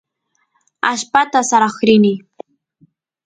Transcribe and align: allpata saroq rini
allpata 0.89 1.39
saroq 1.49 1.77
rini 1.87 2.13